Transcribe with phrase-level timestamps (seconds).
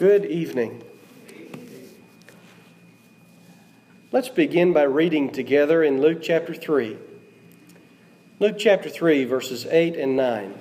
[0.00, 0.82] Good evening.
[4.12, 6.96] Let's begin by reading together in Luke chapter 3.
[8.38, 10.54] Luke chapter 3, verses 8 and 9.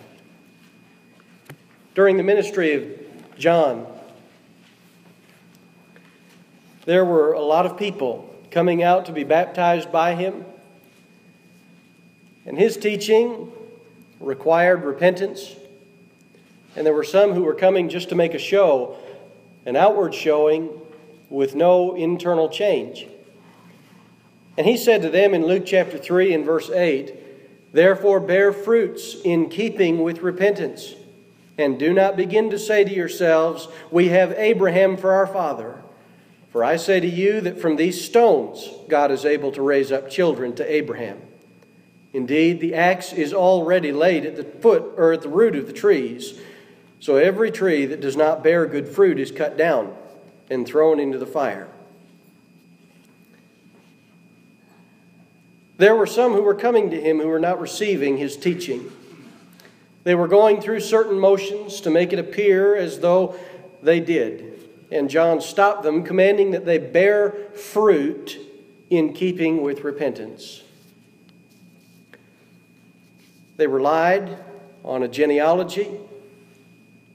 [1.95, 3.87] During the ministry of John,
[6.83, 10.43] there were a lot of people coming out to be baptized by him.
[12.45, 13.53] And his teaching
[14.19, 15.55] required repentance.
[16.75, 18.97] And there were some who were coming just to make a show,
[19.69, 20.67] an outward showing
[21.29, 23.05] with no internal change.
[24.57, 29.15] And he said to them in Luke chapter 3 and verse 8, Therefore bear fruits
[29.23, 30.95] in keeping with repentance,
[31.55, 35.83] and do not begin to say to yourselves, We have Abraham for our father.
[36.51, 40.09] For I say to you that from these stones God is able to raise up
[40.09, 41.21] children to Abraham.
[42.11, 45.73] Indeed, the axe is already laid at the foot or at the root of the
[45.73, 46.41] trees.
[46.99, 49.95] So every tree that does not bear good fruit is cut down
[50.49, 51.67] and thrown into the fire.
[55.77, 58.91] There were some who were coming to him who were not receiving his teaching.
[60.03, 63.35] They were going through certain motions to make it appear as though
[63.81, 64.59] they did.
[64.91, 68.37] And John stopped them, commanding that they bear fruit
[68.89, 70.63] in keeping with repentance.
[73.55, 74.37] They relied
[74.83, 75.87] on a genealogy,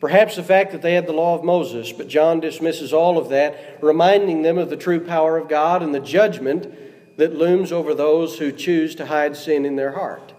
[0.04, 3.30] perhaps the fact that they had the law of Moses, but John dismisses all of
[3.30, 6.70] that, reminding them of the true power of God and the judgment
[7.16, 10.34] that looms over those who choose to hide sin in their heart.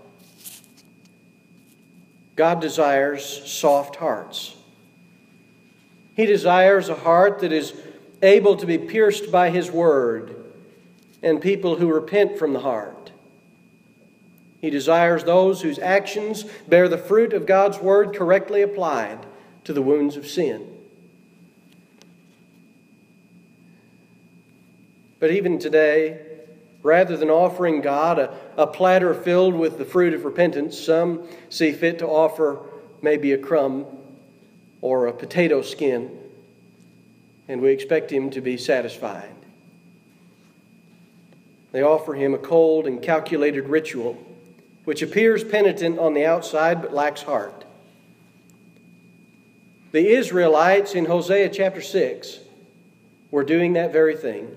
[2.36, 4.56] God desires soft hearts.
[6.16, 7.74] He desires a heart that is
[8.22, 10.36] able to be pierced by His Word
[11.24, 13.10] and people who repent from the heart.
[14.62, 19.26] He desires those whose actions bear the fruit of God's Word correctly applied
[19.66, 20.66] to the wounds of sin.
[25.20, 26.22] But even today,
[26.84, 31.72] rather than offering God a, a platter filled with the fruit of repentance, some see
[31.72, 32.60] fit to offer
[33.02, 33.86] maybe a crumb
[34.82, 36.16] or a potato skin,
[37.48, 39.34] and we expect him to be satisfied.
[41.72, 44.18] They offer him a cold and calculated ritual,
[44.84, 47.65] which appears penitent on the outside but lacks heart.
[49.96, 52.40] The Israelites in Hosea chapter 6
[53.32, 54.54] were doing that very thing.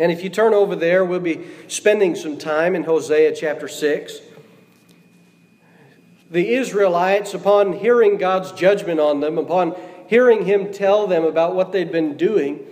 [0.00, 4.20] And if you turn over there, we'll be spending some time in Hosea chapter 6
[6.32, 9.76] the Israelites, upon hearing God's judgment on them, upon
[10.08, 12.66] hearing Him tell them about what they'd been doing,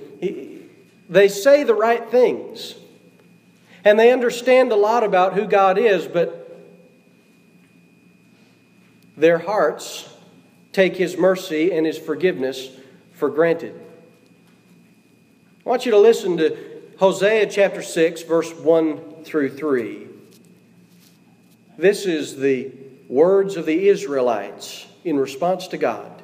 [1.08, 2.74] they say the right things.
[3.84, 6.58] And they understand a lot about who God is, but
[9.16, 10.08] their hearts
[10.76, 12.69] take His mercy and His forgiveness
[13.12, 13.75] for granted.
[15.64, 16.54] I want you to listen to
[16.98, 20.06] Hosea chapter 6, verse 1 through 3.
[21.78, 22.72] This is the
[23.09, 26.22] words of the Israelites in response to God.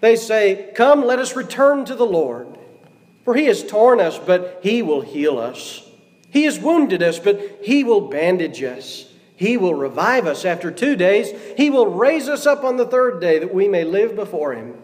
[0.00, 2.58] They say, Come, let us return to the Lord.
[3.24, 5.88] For he has torn us, but he will heal us.
[6.30, 9.11] He has wounded us, but he will bandage us.
[9.42, 11.32] He will revive us after two days.
[11.56, 14.76] He will raise us up on the third day that we may live before him.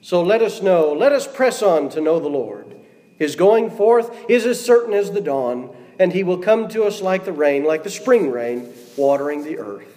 [0.00, 2.74] So let us know, let us press on to know the Lord.
[3.20, 7.02] His going forth is as certain as the dawn, and he will come to us
[7.02, 9.96] like the rain, like the spring rain, watering the earth.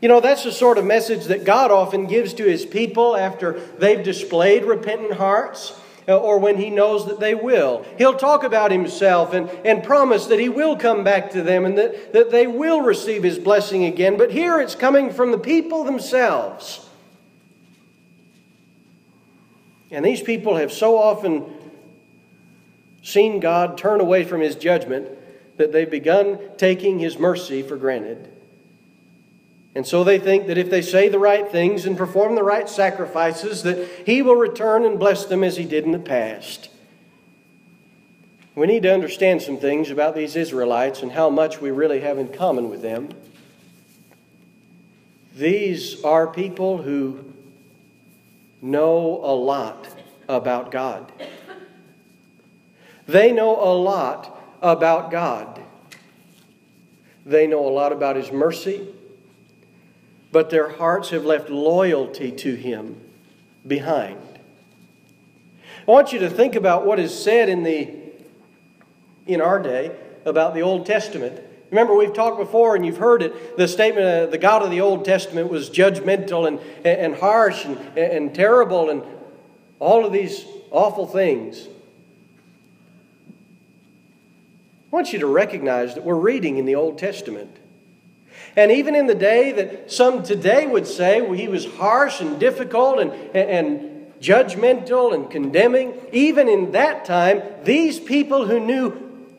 [0.00, 3.58] You know, that's the sort of message that God often gives to his people after
[3.78, 5.72] they've displayed repentant hearts
[6.16, 7.84] or when he knows that they will.
[7.98, 11.76] He'll talk about himself and, and promise that he will come back to them and
[11.76, 14.16] that, that they will receive his blessing again.
[14.16, 16.88] But here it's coming from the people themselves.
[19.90, 21.44] And these people have so often
[23.02, 25.08] seen God turn away from his judgment
[25.56, 28.30] that they've begun taking his mercy for granted.
[29.74, 32.68] And so they think that if they say the right things and perform the right
[32.68, 36.70] sacrifices, that He will return and bless them as He did in the past.
[38.54, 42.18] We need to understand some things about these Israelites and how much we really have
[42.18, 43.10] in common with them.
[45.36, 47.32] These are people who
[48.60, 49.86] know a lot
[50.28, 51.12] about God.
[53.06, 55.62] They know a lot about God.
[57.24, 58.88] They know a lot about His mercy
[60.30, 63.00] but their hearts have left loyalty to him
[63.66, 64.20] behind.
[65.86, 67.96] I want you to think about what is said in the
[69.26, 69.94] in our day
[70.24, 73.56] about the Old Testament Remember, we've talked before and you've heard it.
[73.56, 77.78] The statement, uh, the God of the Old Testament was judgmental and, and harsh and,
[77.96, 79.02] and terrible and
[79.78, 81.68] all of these awful things.
[84.90, 87.54] I want you to recognize that we're reading in the Old Testament.
[88.58, 92.40] And even in the day that some today would say well, he was harsh and
[92.40, 98.90] difficult and, and judgmental and condemning, even in that time, these people who knew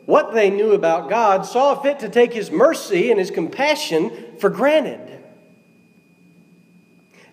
[0.06, 4.48] what they knew about God saw fit to take his mercy and his compassion for
[4.48, 5.19] granted.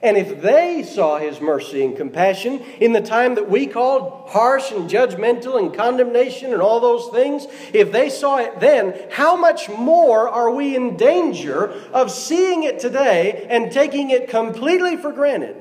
[0.01, 4.71] And if they saw his mercy and compassion in the time that we called harsh
[4.71, 9.69] and judgmental and condemnation and all those things, if they saw it then, how much
[9.69, 15.55] more are we in danger of seeing it today and taking it completely for granted?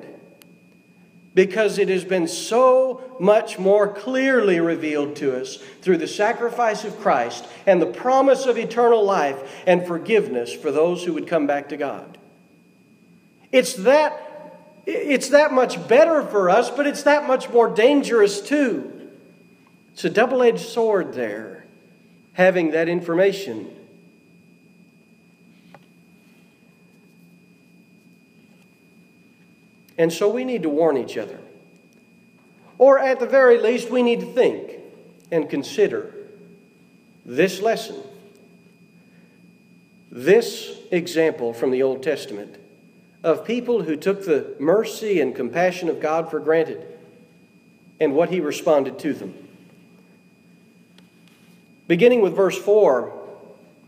[1.33, 6.99] Because it has been so much more clearly revealed to us through the sacrifice of
[7.01, 11.71] Christ and the promise of eternal life and forgiveness for those who would come back
[11.71, 12.19] to God.
[13.53, 14.26] It's that
[14.87, 19.11] it's that much better for us, but it's that much more dangerous too.
[19.93, 21.67] It's a double edged sword there,
[22.35, 23.75] having that information.
[29.99, 31.41] And so we need to warn each other.
[32.79, 34.73] Or at the very least, we need to think
[35.33, 36.15] and consider
[37.25, 37.97] this lesson,
[40.13, 42.59] this example from the Old Testament
[43.27, 46.87] of people who took the mercy and compassion of God for granted
[47.99, 49.35] and what he responded to them.
[51.89, 53.13] Beginning with verse 4,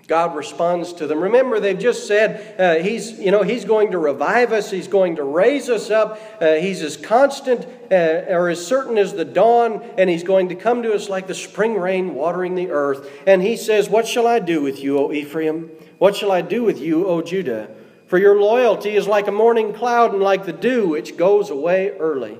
[0.09, 1.21] God responds to them.
[1.21, 4.73] Remember, they've just said uh, he's, you know, he's going to revive us.
[4.73, 6.21] He's going to raise us up.
[6.41, 10.57] Uh, he's as constant uh, or as certain as the dawn, and he's going to
[10.57, 13.09] come to us like the spring rain watering the earth.
[13.25, 15.71] And he says, "What shall I do with you, O Ephraim?
[15.99, 17.69] What shall I do with you, O Judah?
[18.09, 21.91] For your loyalty is like a morning cloud and like the dew which goes away
[21.91, 22.39] early.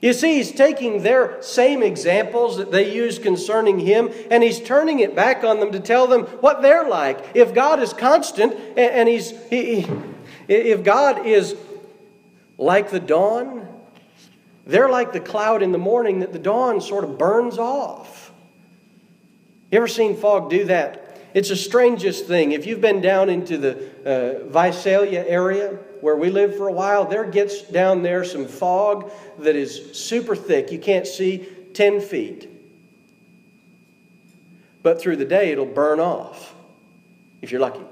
[0.00, 5.00] You see, he's taking their same examples that they used concerning him, and he's turning
[5.00, 7.18] it back on them to tell them what they're like.
[7.34, 9.86] If God is constant, and he's, he,
[10.46, 11.56] if God is
[12.56, 13.66] like the dawn,
[14.66, 18.32] they're like the cloud in the morning that the dawn sort of burns off.
[19.70, 21.04] You ever seen fog do that?
[21.34, 22.52] It's the strangest thing.
[22.52, 27.04] If you've been down into the uh, Visalia area where we lived for a while,
[27.04, 30.72] there gets down there some fog that is super thick.
[30.72, 32.48] You can't see 10 feet.
[34.82, 36.54] But through the day, it'll burn off
[37.42, 37.82] if you're lucky.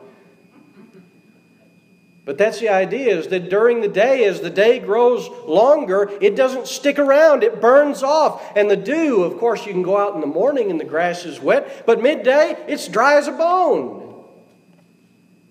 [2.25, 6.35] But that's the idea is that during the day, as the day grows longer, it
[6.35, 8.43] doesn't stick around, it burns off.
[8.57, 11.25] And the dew, of course, you can go out in the morning and the grass
[11.25, 14.06] is wet, but midday, it's dry as a bone.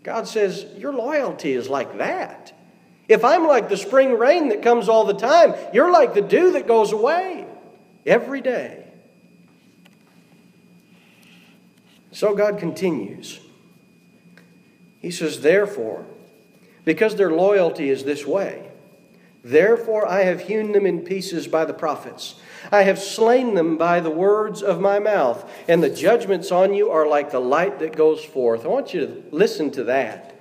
[0.06, 2.54] God says, Your loyalty is like that.
[3.10, 6.52] If I'm like the spring rain that comes all the time, you're like the dew
[6.52, 7.48] that goes away
[8.06, 8.86] every day.
[12.12, 13.40] So God continues.
[15.00, 16.06] He says, Therefore,
[16.84, 18.70] because their loyalty is this way.
[19.44, 22.36] Therefore, I have hewn them in pieces by the prophets.
[22.72, 26.90] I have slain them by the words of my mouth, and the judgments on you
[26.90, 28.66] are like the light that goes forth.
[28.66, 30.36] I want you to listen to that.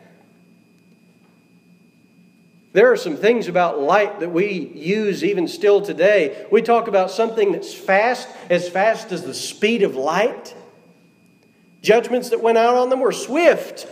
[2.74, 6.44] There are some things about light that we use even still today.
[6.50, 10.54] We talk about something that's fast, as fast as the speed of light.
[11.82, 13.86] Judgments that went out on them were swift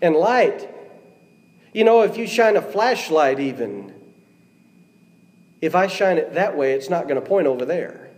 [0.00, 0.68] and light.
[1.72, 3.94] You know, if you shine a flashlight, even,
[5.62, 8.10] if I shine it that way, it's not going to point over there,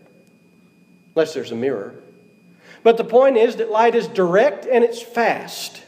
[1.15, 1.95] unless there's a mirror.
[2.83, 5.83] But the point is that light is direct and it's fast.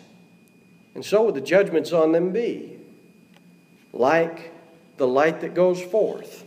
[0.95, 2.79] And so would the judgments on them be,
[3.93, 4.53] like
[4.99, 6.45] the light that goes forth.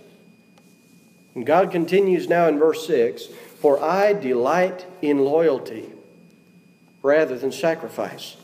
[1.33, 3.25] And God continues now in verse 6
[3.59, 5.91] For I delight in loyalty
[7.01, 8.37] rather than sacrifice,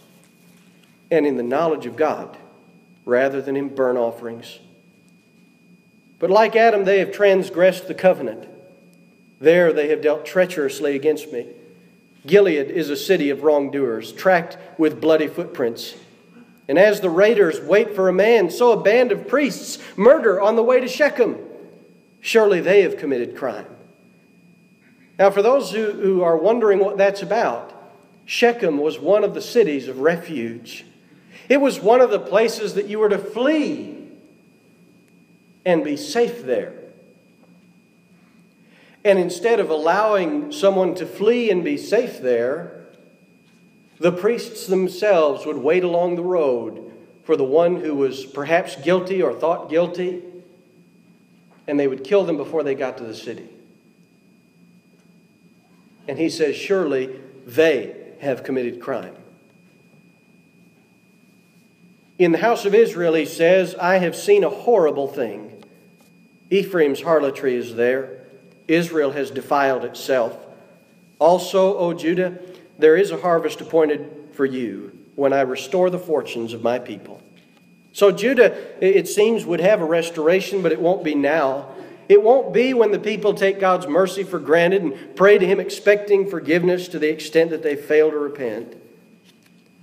[1.11, 2.37] and in the knowledge of God
[3.03, 4.59] rather than in burnt offerings.
[6.19, 8.47] But like Adam, they have transgressed the covenant.
[9.39, 11.47] There they have dealt treacherously against me.
[12.25, 15.95] Gilead is a city of wrongdoers, tracked with bloody footprints.
[16.67, 20.55] And as the raiders wait for a man, so a band of priests murder on
[20.55, 21.37] the way to Shechem.
[22.21, 23.67] Surely they have committed crime.
[25.19, 27.71] Now, for those who, who are wondering what that's about,
[28.25, 30.85] Shechem was one of the cities of refuge.
[31.47, 33.94] It was one of the places that you were to flee
[35.65, 36.73] and be safe there.
[39.03, 42.85] And instead of allowing someone to flee and be safe there,
[43.99, 46.91] The priests themselves would wait along the road
[47.23, 50.21] for the one who was perhaps guilty or thought guilty,
[51.67, 53.49] and they would kill them before they got to the city.
[56.07, 59.15] And he says, Surely they have committed crime.
[62.19, 65.54] In the house of Israel, he says, I have seen a horrible thing.
[66.49, 68.21] Ephraim's harlotry is there.
[68.67, 70.37] Israel has defiled itself.
[71.19, 72.39] Also, O Judah,
[72.77, 77.21] there is a harvest appointed for you when I restore the fortunes of my people.
[77.93, 81.69] So, Judah, it seems, would have a restoration, but it won't be now.
[82.09, 85.59] It won't be when the people take God's mercy for granted and pray to Him
[85.59, 88.75] expecting forgiveness to the extent that they fail to repent.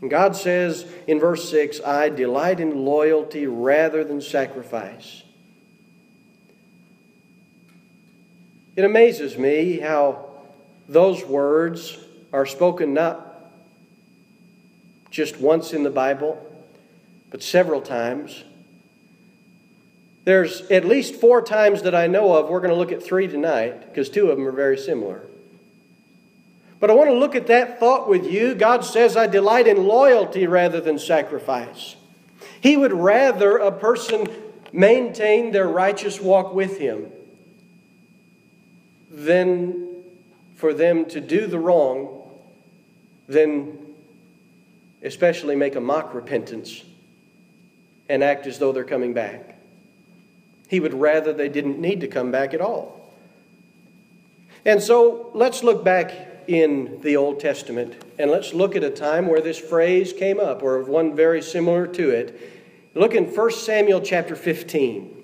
[0.02, 5.22] And God says in verse 6 I delight in loyalty rather than sacrifice.
[8.74, 10.30] It amazes me how
[10.88, 11.98] those words
[12.32, 13.50] are spoken not
[15.10, 16.44] just once in the Bible,
[17.30, 18.44] but several times.
[20.24, 22.48] There's at least four times that I know of.
[22.48, 25.22] We're going to look at three tonight because two of them are very similar.
[26.80, 28.54] But I want to look at that thought with you.
[28.54, 31.96] God says, I delight in loyalty rather than sacrifice.
[32.60, 34.28] He would rather a person
[34.72, 37.12] maintain their righteous walk with Him
[39.12, 39.88] than
[40.56, 42.22] for them to do the wrong,
[43.28, 43.78] then
[45.02, 46.82] especially make a mock repentance
[48.08, 49.58] and act as though they're coming back.
[50.68, 53.12] He would rather they didn't need to come back at all.
[54.64, 56.12] And so let's look back
[56.46, 58.02] in the Old Testament.
[58.18, 61.86] And let's look at a time where this phrase came up, or one very similar
[61.88, 62.40] to it.
[62.94, 65.21] Look in 1 Samuel chapter 15.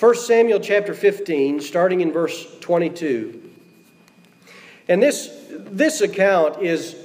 [0.00, 3.50] 1 Samuel chapter 15, starting in verse 22.
[4.88, 6.96] And this, this account is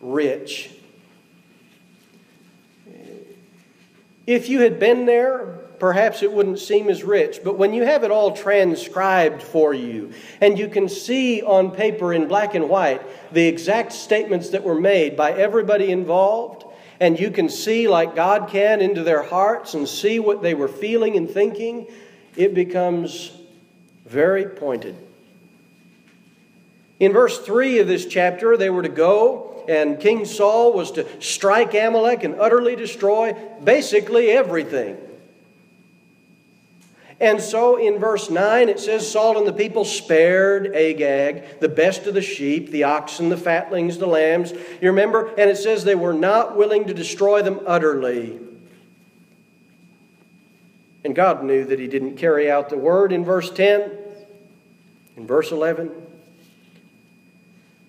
[0.00, 0.70] rich.
[4.26, 7.40] If you had been there, perhaps it wouldn't seem as rich.
[7.44, 12.14] But when you have it all transcribed for you, and you can see on paper
[12.14, 13.02] in black and white
[13.34, 16.64] the exact statements that were made by everybody involved,
[17.00, 20.68] and you can see, like God can, into their hearts and see what they were
[20.68, 21.86] feeling and thinking,
[22.36, 23.32] it becomes
[24.06, 24.96] very pointed.
[26.98, 31.06] In verse 3 of this chapter, they were to go, and King Saul was to
[31.22, 33.34] strike Amalek and utterly destroy
[33.64, 34.98] basically everything.
[37.20, 42.06] And so in verse 9, it says Saul and the people spared Agag, the best
[42.06, 44.52] of the sheep, the oxen, the fatlings, the lambs.
[44.52, 45.28] You remember?
[45.36, 48.40] And it says they were not willing to destroy them utterly.
[51.04, 53.90] And God knew that He didn't carry out the word in verse 10,
[55.16, 55.90] in verse 11.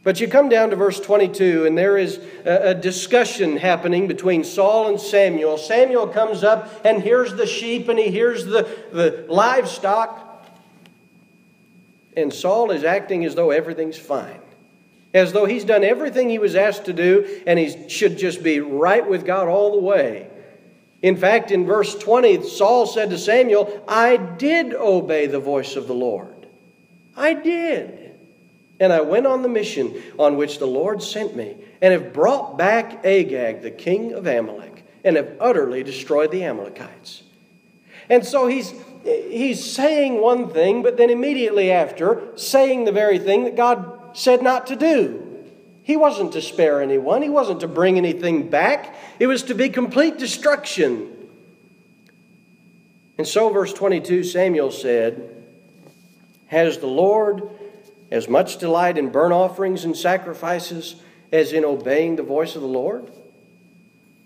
[0.03, 4.88] But you come down to verse 22, and there is a, discussion happening between Saul
[4.88, 5.60] and Samuel.
[5.60, 10.48] Samuel comes up and hears the sheep and he hears the, the livestock.
[12.18, 14.39] And Saul is acting as though everything's fine,
[15.13, 18.60] as though he's done everything he was asked to do and he should just be
[18.60, 20.30] right with God all the way.
[21.01, 25.88] In fact, in verse 20, Saul said to Samuel, I did obey the voice of
[25.88, 26.48] the Lord.
[27.15, 28.12] I did.
[28.79, 32.58] And I went on the mission on which the Lord sent me, and have brought
[32.58, 37.24] back Agag, the king of Amalek, and have utterly destroyed the Amalekites.
[38.10, 43.46] And so he's, he's saying one thing, but then immediately after, saying the very thing
[43.46, 45.30] that God said not to do.
[45.91, 49.67] He wasn't to spare anyone, he wasn't to bring anything back, it was to be
[49.67, 51.27] complete destruction.
[53.17, 55.43] And so, verse 22, Samuel said,
[56.48, 57.50] Has the Lord
[58.10, 60.95] as much delight in burnt offerings and sacrifices
[61.29, 63.12] as in obeying the voice of the Lord?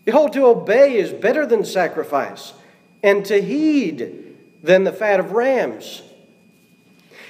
[0.04, 2.54] Behold, to obey is better than sacrifice,
[3.02, 6.04] and to heed than the fat of rams.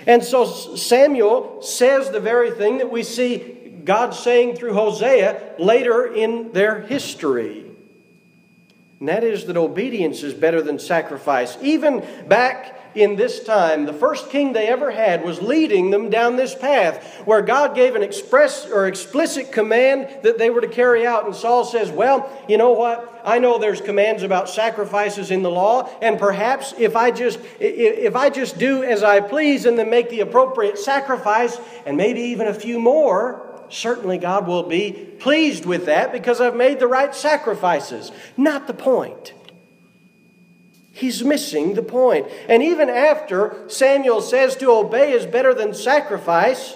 [0.06, 0.44] And so
[0.76, 6.82] Samuel says the very thing that we see God saying through Hosea later in their
[6.82, 7.66] history.
[9.00, 11.58] And that is that obedience is better than sacrifice.
[11.62, 16.38] Even back in this time, the first king they ever had was leading them down
[16.38, 21.06] this path where God gave an express or explicit command that they were to carry
[21.06, 21.26] out.
[21.26, 23.22] And Saul says, Well, you know what?
[23.26, 28.16] I know there's commands about sacrifices in the law, and perhaps if I just if
[28.16, 32.48] I just do as I please and then make the appropriate sacrifice and maybe even
[32.48, 37.14] a few more, certainly God will be pleased with that because I've made the right
[37.14, 38.12] sacrifices.
[38.38, 39.34] Not the point.
[40.92, 42.28] He's missing the point.
[42.48, 46.76] And even after Samuel says to obey is better than sacrifice,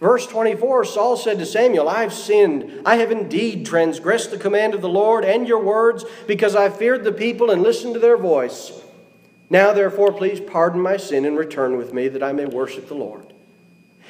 [0.00, 2.82] Verse 24 Saul said to Samuel, I've sinned.
[2.86, 7.04] I have indeed transgressed the command of the Lord and your words because I feared
[7.04, 8.72] the people and listened to their voice.
[9.50, 12.94] Now, therefore, please pardon my sin and return with me that I may worship the
[12.94, 13.32] Lord.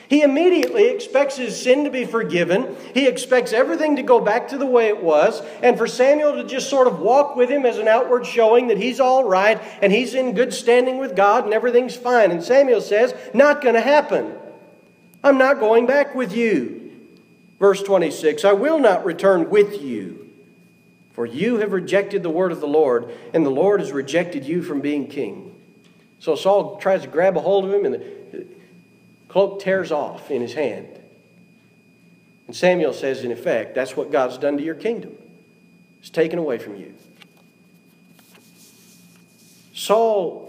[0.08, 2.76] He immediately expects his sin to be forgiven.
[2.94, 6.44] He expects everything to go back to the way it was, and for Samuel to
[6.44, 9.92] just sort of walk with him as an outward showing that he's all right and
[9.92, 12.30] he's in good standing with God and everything's fine.
[12.30, 14.34] And Samuel says, Not going to happen.
[15.22, 16.90] I'm not going back with you.
[17.58, 20.30] Verse 26 I will not return with you,
[21.12, 24.62] for you have rejected the word of the Lord, and the Lord has rejected you
[24.62, 25.54] from being king.
[26.18, 28.02] So Saul tries to grab a hold of him, and
[29.28, 30.88] cloak tears off in his hand.
[32.46, 35.16] And Samuel says, in effect, that's what God's done to your kingdom.
[36.00, 36.94] It's taken away from you.
[39.74, 40.48] Saul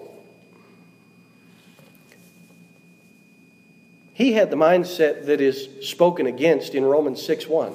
[4.20, 7.74] he had the mindset that is spoken against in Romans 6 1.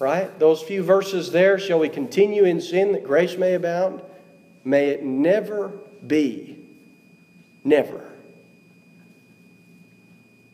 [0.00, 0.36] Right?
[0.40, 4.02] Those few verses there, shall we continue in sin that grace may abound?
[4.64, 6.58] May it never be.
[7.62, 8.13] Never.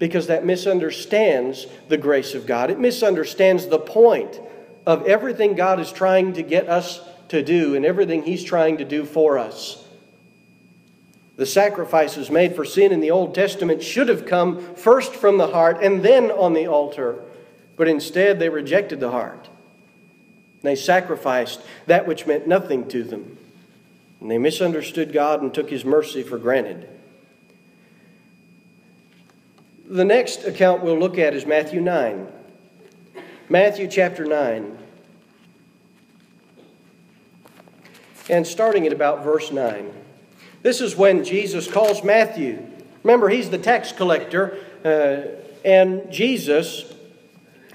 [0.01, 2.71] Because that misunderstands the grace of God.
[2.71, 4.41] It misunderstands the point
[4.85, 8.85] of everything God is trying to get us to do and everything He's trying to
[8.85, 9.87] do for us.
[11.37, 15.47] The sacrifices made for sin in the Old Testament should have come first from the
[15.47, 17.23] heart and then on the altar,
[17.77, 19.49] but instead they rejected the heart.
[20.63, 23.39] They sacrificed that which meant nothing to them.
[24.21, 26.89] And they misunderstood God and took His mercy for granted.
[29.91, 32.29] The next account we'll look at is Matthew 9.
[33.49, 34.79] Matthew chapter 9.
[38.29, 39.93] And starting at about verse 9.
[40.63, 42.65] This is when Jesus calls Matthew.
[43.03, 45.23] Remember, he's the tax collector, uh,
[45.65, 46.95] and Jesus,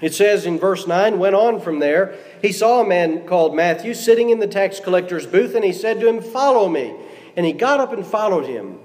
[0.00, 2.16] it says in verse 9, went on from there.
[2.40, 6.00] He saw a man called Matthew sitting in the tax collector's booth, and he said
[6.00, 6.94] to him, Follow me.
[7.36, 8.78] And he got up and followed him.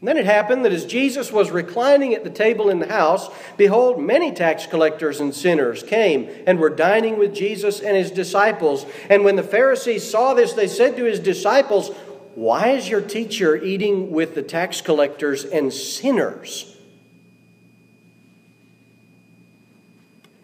[0.00, 3.28] And then it happened that as Jesus was reclining at the table in the house,
[3.56, 8.86] behold, many tax collectors and sinners came and were dining with Jesus and his disciples.
[9.10, 11.90] And when the Pharisees saw this, they said to his disciples,
[12.38, 16.76] why is your teacher eating with the tax collectors and sinners?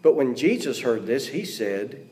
[0.03, 2.05] But when Jesus heard this, he said,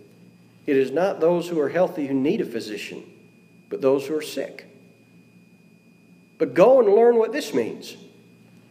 [0.67, 3.03] It is not those who are healthy who need a physician,
[3.69, 4.72] but those who are sick.
[6.39, 7.97] But go and learn what this means.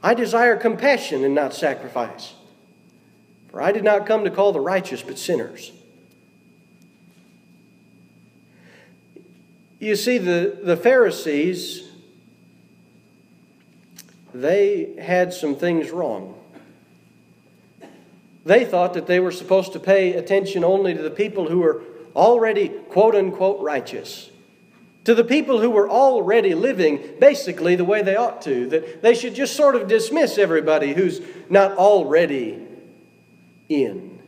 [0.03, 2.33] I desire compassion and not sacrifice.
[3.49, 5.71] For I did not come to call the righteous, but sinners.
[9.79, 11.89] You see, the, the Pharisees,
[14.33, 16.35] they had some things wrong.
[18.45, 21.83] They thought that they were supposed to pay attention only to the people who were
[22.15, 24.30] already quote unquote righteous,
[25.03, 29.15] to the people who were already living basically the way they ought to, that they
[29.15, 32.65] should just sort of dismiss everybody who's not already
[33.67, 34.19] in.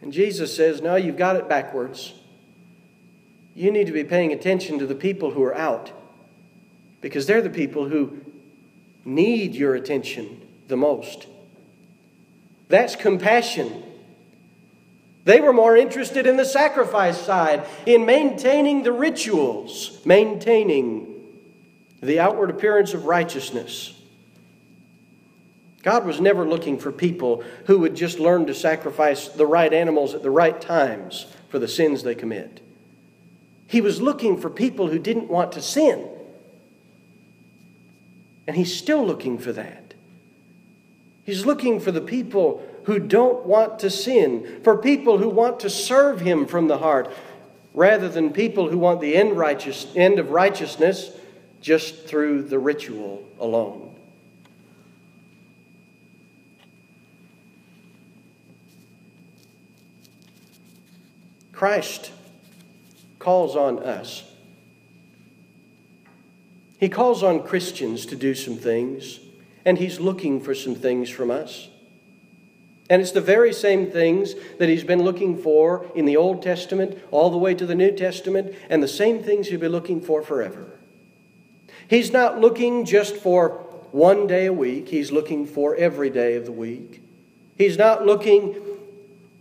[0.00, 2.14] And Jesus says, No, you've got it backwards
[3.56, 5.90] you need to be paying attention to the people who are out
[7.00, 8.20] because they're the people who
[9.04, 11.26] need your attention the most.
[12.68, 13.82] That's compassion.
[15.26, 21.14] They were more interested in the sacrifice side, in maintaining the rituals, maintaining
[22.00, 24.00] the outward appearance of righteousness.
[25.82, 30.14] God was never looking for people who would just learn to sacrifice the right animals
[30.14, 32.60] at the right times for the sins they commit.
[33.66, 36.08] He was looking for people who didn't want to sin.
[38.46, 39.94] And he's still looking for that.
[41.24, 45.68] He's looking for the people who don't want to sin, for people who want to
[45.68, 47.12] serve him from the heart,
[47.74, 51.10] rather than people who want the end, righteous, end of righteousness
[51.60, 53.92] just through the ritual alone.
[61.50, 62.12] Christ
[63.18, 64.30] calls on us.
[66.78, 69.18] He calls on Christians to do some things,
[69.64, 71.68] and He's looking for some things from us.
[72.88, 76.98] And it's the very same things that He's been looking for in the Old Testament
[77.10, 80.22] all the way to the New Testament, and the same things He'll be looking for
[80.22, 80.78] forever.
[81.88, 86.44] He's not looking just for one day a week, He's looking for every day of
[86.44, 87.02] the week.
[87.56, 88.54] He's not looking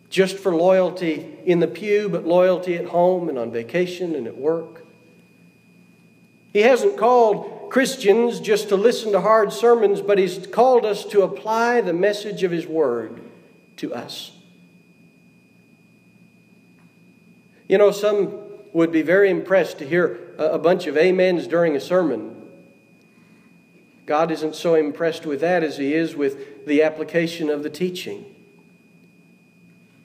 [0.09, 4.37] just for loyalty in the pew, but loyalty at home and on vacation and at
[4.37, 4.85] work.
[6.53, 11.21] He hasn't called Christians just to listen to hard sermons, but He's called us to
[11.21, 13.24] apply the message of His Word
[13.77, 14.31] to us.
[17.67, 18.39] You know, some
[18.73, 22.35] would be very impressed to hear a bunch of amens during a sermon.
[24.05, 28.25] God isn't so impressed with that as He is with the application of the teaching,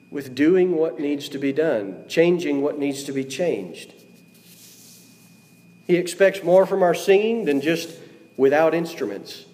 [0.09, 3.93] with doing what needs to be done, changing what needs to be changed.
[5.85, 7.99] He expects more from our singing than just
[8.37, 9.45] without instruments.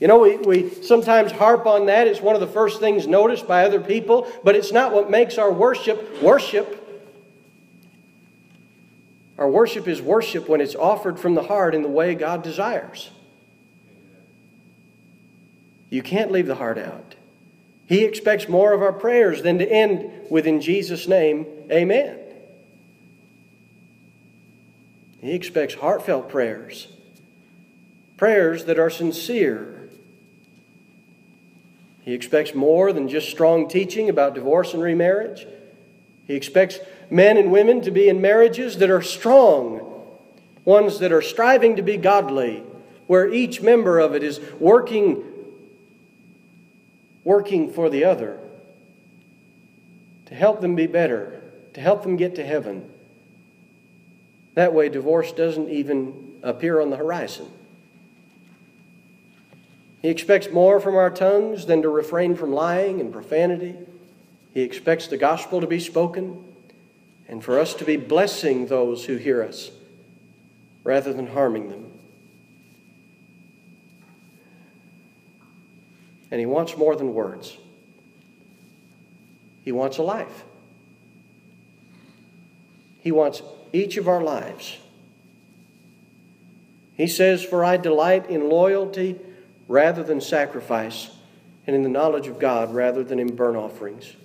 [0.00, 2.06] You know, we, we sometimes harp on that.
[2.06, 5.38] It's one of the first things noticed by other people, but it's not what makes
[5.38, 6.84] our worship worship.
[9.38, 13.10] Our worship is worship when it's offered from the heart in the way God desires.
[15.90, 17.14] You can't leave the heart out.
[17.86, 22.18] He expects more of our prayers than to end with, in Jesus' name, amen.
[25.20, 26.88] He expects heartfelt prayers,
[28.16, 29.77] prayers that are sincere.
[32.08, 35.46] He expects more than just strong teaching about divorce and remarriage.
[36.26, 36.78] He expects
[37.10, 40.06] men and women to be in marriages that are strong,
[40.64, 42.62] ones that are striving to be godly,
[43.08, 45.22] where each member of it is working
[47.24, 48.38] working for the other
[50.24, 51.42] to help them be better,
[51.74, 52.88] to help them get to heaven.
[54.54, 57.50] That way, divorce doesn't even appear on the horizon.
[60.00, 63.74] He expects more from our tongues than to refrain from lying and profanity.
[64.54, 66.44] He expects the gospel to be spoken
[67.28, 69.70] and for us to be blessing those who hear us
[70.84, 71.92] rather than harming them.
[76.30, 77.56] And He wants more than words,
[79.64, 80.44] He wants a life.
[83.00, 84.76] He wants each of our lives.
[86.94, 89.18] He says, For I delight in loyalty
[89.68, 91.10] rather than sacrifice,
[91.66, 94.16] and in the knowledge of God rather than in burnt offerings.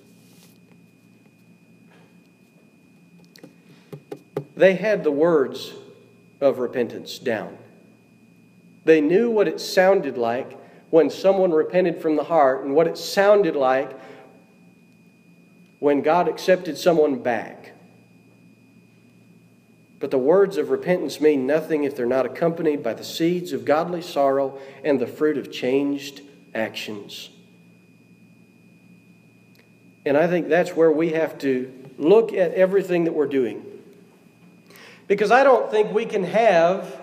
[4.56, 5.74] They had the words
[6.40, 7.58] of repentance down.
[8.86, 10.58] They knew what it sounded like
[10.90, 13.92] when someone repented from the heart and what it sounded like
[15.80, 17.73] when God accepted someone back.
[20.04, 23.64] But the words of repentance mean nothing if they're not accompanied by the seeds of
[23.64, 26.20] godly sorrow and the fruit of changed
[26.54, 27.30] actions.
[30.06, 33.64] And I think that's where we have to look at everything that we're doing.
[35.08, 37.00] Because I don't think we can have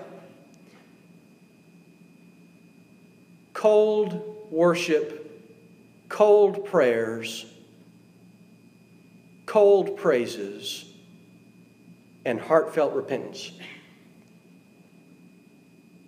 [3.55, 5.41] cold worship,
[6.11, 7.47] cold prayers,
[9.47, 10.90] cold praises,
[12.25, 13.53] and heartfelt repentance.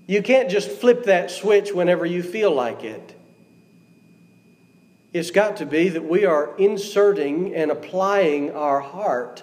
[0.07, 3.15] You can't just flip that switch whenever you feel like it.
[5.13, 9.43] It's got to be that we are inserting and applying our heart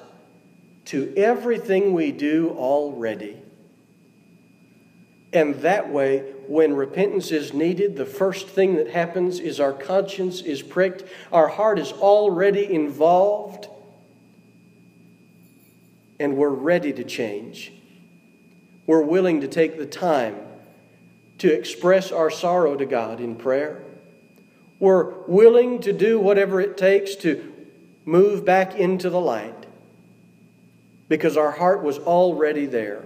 [0.85, 3.39] to everything we do already.
[5.31, 10.41] And that way, when repentance is needed, the first thing that happens is our conscience
[10.41, 13.68] is pricked, our heart is already involved,
[16.19, 17.71] and we're ready to change.
[18.85, 20.35] We're willing to take the time
[21.37, 23.81] to express our sorrow to God in prayer.
[24.79, 27.53] We're willing to do whatever it takes to
[28.05, 29.65] move back into the light
[31.07, 33.03] because our heart was already there.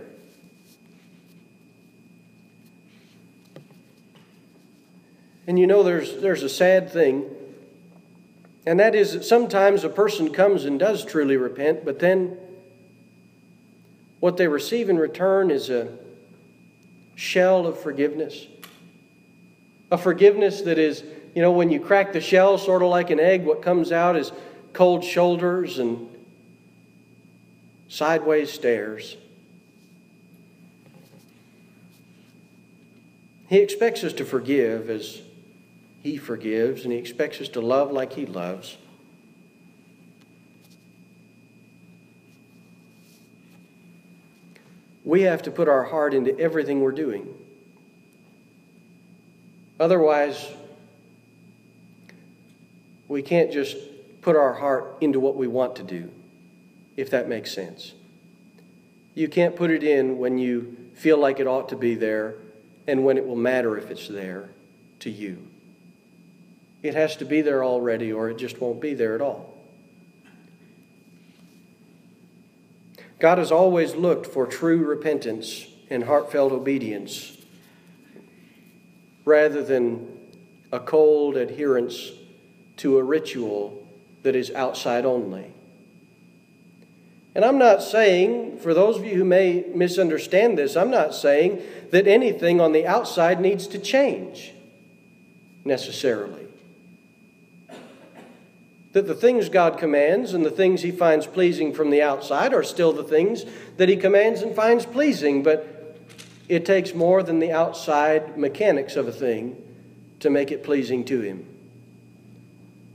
[5.46, 7.26] And you know, there's, there's a sad thing,
[8.66, 12.38] and that is that sometimes a person comes and does truly repent, but then
[14.24, 15.86] what they receive in return is a
[17.14, 18.48] shell of forgiveness.
[19.92, 21.04] A forgiveness that is,
[21.36, 24.16] you know, when you crack the shell, sort of like an egg, what comes out
[24.16, 24.32] is
[24.72, 26.08] cold shoulders and
[27.90, 29.18] sideways stares.
[33.50, 35.22] He expects us to forgive as
[36.02, 38.78] he forgives, and He expects us to love like He loves.
[45.04, 47.34] We have to put our heart into everything we're doing.
[49.80, 50.50] Otherwise,
[53.08, 53.76] we can't just
[54.22, 56.10] put our heart into what we want to do,
[56.96, 57.94] if that makes sense.
[59.14, 62.36] You can't put it in when you feel like it ought to be there
[62.88, 64.50] and when it will matter if it's there
[65.00, 65.48] to you.
[66.82, 69.53] It has to be there already, or it just won't be there at all.
[73.24, 77.38] God has always looked for true repentance and heartfelt obedience
[79.24, 80.20] rather than
[80.74, 82.12] a cold adherence
[82.76, 83.88] to a ritual
[84.24, 85.54] that is outside only.
[87.34, 91.62] And I'm not saying, for those of you who may misunderstand this, I'm not saying
[91.92, 94.52] that anything on the outside needs to change
[95.64, 96.46] necessarily.
[98.94, 102.64] That the things God commands and the things He finds pleasing from the outside are
[102.64, 103.44] still the things
[103.78, 105.98] that He commands and finds pleasing, but
[106.48, 109.62] it takes more than the outside mechanics of a thing
[110.20, 111.48] to make it pleasing to Him.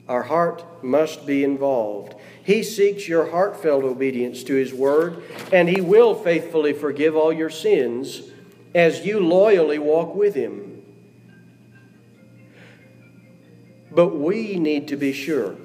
[0.08, 2.14] Our heart must be involved.
[2.44, 7.50] He seeks your heartfelt obedience to His Word, and He will faithfully forgive all your
[7.50, 8.22] sins
[8.74, 10.82] as you loyally walk with Him.
[13.90, 15.56] But we need to be sure.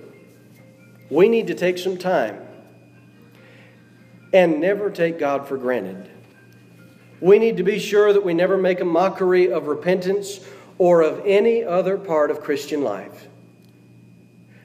[1.13, 2.41] We need to take some time
[4.33, 6.09] and never take God for granted.
[7.21, 10.39] We need to be sure that we never make a mockery of repentance
[10.79, 13.27] or of any other part of Christian life.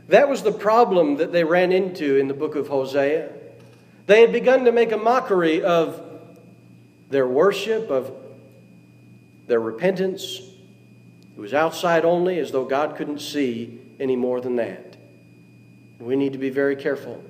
[0.09, 3.31] That was the problem that they ran into in the book of Hosea.
[4.07, 6.03] They had begun to make a mockery of
[7.11, 8.11] their worship, of
[9.47, 10.41] their repentance.
[11.37, 14.88] It was outside only, as though God couldn't see any more than that.
[15.99, 17.25] We need to be very careful.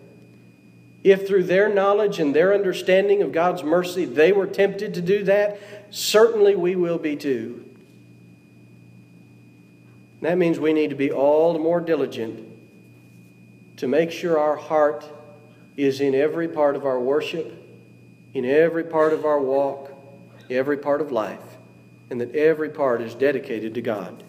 [1.04, 5.24] If through their knowledge and their understanding of God's mercy they were tempted to do
[5.24, 5.58] that,
[5.90, 7.64] certainly we will be too.
[10.20, 12.44] That means we need to be all the more diligent
[13.76, 15.04] to make sure our heart
[15.76, 17.54] is in every part of our worship,
[18.34, 19.92] in every part of our walk,
[20.50, 21.56] every part of life,
[22.10, 24.24] and that every part is dedicated to God.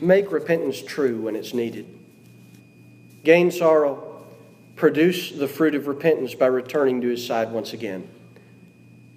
[0.00, 1.86] Make repentance true when it's needed.
[3.24, 4.24] Gain sorrow,
[4.76, 8.08] produce the fruit of repentance by returning to his side once again.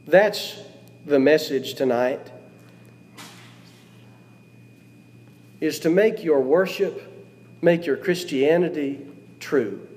[0.07, 0.59] That's
[1.05, 2.31] the message tonight.
[5.59, 7.01] is to make your worship,
[7.61, 9.05] make your Christianity
[9.39, 9.87] true.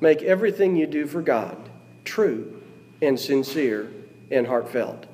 [0.00, 1.56] Make everything you do for God
[2.04, 2.62] true
[3.02, 3.90] and sincere
[4.30, 5.05] and heartfelt.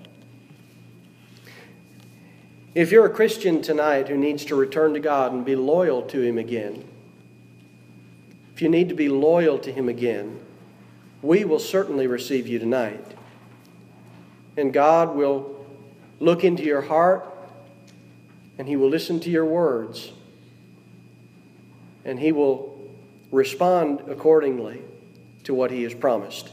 [2.74, 6.20] If you're a Christian tonight who needs to return to God and be loyal to
[6.20, 6.88] Him again,
[8.54, 10.40] if you need to be loyal to Him again,
[11.20, 13.04] we will certainly receive you tonight.
[14.56, 15.64] And God will
[16.18, 17.26] look into your heart
[18.58, 20.12] and he will listen to your words
[22.04, 22.78] and he will
[23.30, 24.82] respond accordingly
[25.44, 26.50] to what he has promised.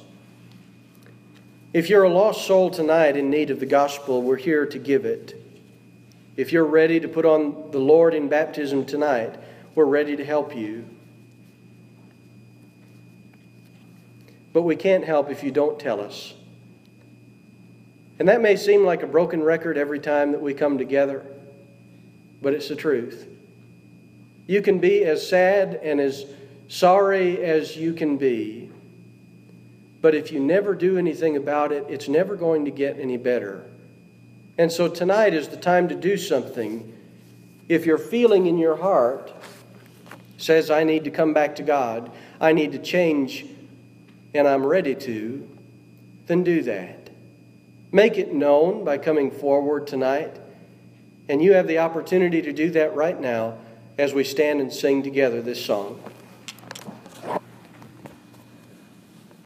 [1.73, 5.05] If you're a lost soul tonight in need of the gospel, we're here to give
[5.05, 5.38] it.
[6.39, 9.35] If you're ready to put on the Lord in baptism tonight,
[9.75, 10.85] we're ready to help you.
[14.53, 16.33] But we can't help if you don't tell us.
[18.19, 21.25] And that may seem like a broken record every time that we come together
[22.41, 23.27] but it's the truth.
[24.47, 26.25] You can be as sad and as
[26.69, 28.71] sorry as you can be,
[30.01, 33.65] but if you never do anything about it, it's never going to get any better.
[34.59, 36.93] And so tonight is the time to do something.
[37.69, 39.31] If your feeling in your heart
[40.37, 43.45] says, I need to come back to God, I need to change,
[44.33, 45.49] and I'm ready to,
[46.27, 47.09] then do that.
[47.93, 50.35] Make it known by coming forward tonight.
[51.29, 53.59] And you have the opportunity to do that right now
[53.97, 56.03] as we stand and sing together this song.